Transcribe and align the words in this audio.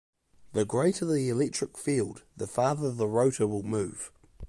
The 0.53 0.65
greater 0.65 1.05
the 1.05 1.29
electric 1.29 1.77
field, 1.77 2.23
the 2.35 2.47
farther 2.47 2.91
the 2.91 3.05
rotor 3.07 3.45
will 3.45 3.61
move. 3.61 4.11